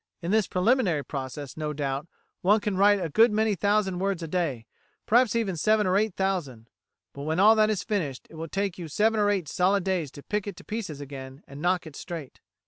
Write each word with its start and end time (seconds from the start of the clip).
In 0.19 0.31
this 0.31 0.47
preliminary 0.47 1.05
process, 1.05 1.55
no 1.55 1.73
doubt, 1.73 2.07
one 2.41 2.59
can 2.59 2.75
write 2.75 2.99
a 2.99 3.07
good 3.07 3.31
many 3.31 3.53
thousand 3.53 3.99
words 3.99 4.23
a 4.23 4.27
day, 4.27 4.65
perhaps 5.05 5.35
seven 5.61 5.85
or 5.85 5.95
eight 5.95 6.15
thousand. 6.15 6.71
But 7.13 7.21
when 7.21 7.39
all 7.39 7.55
that 7.55 7.69
is 7.69 7.83
finished, 7.83 8.25
it 8.27 8.33
will 8.35 8.47
take 8.47 8.79
you 8.79 8.87
seven 8.87 9.19
or 9.19 9.29
eight 9.29 9.47
solid 9.47 9.83
days 9.83 10.09
to 10.13 10.23
pick 10.23 10.47
it 10.47 10.55
to 10.55 10.63
pieces 10.63 11.01
again, 11.01 11.43
and 11.47 11.61
knock 11.61 11.85
it 11.85 11.95
straight. 11.95 12.39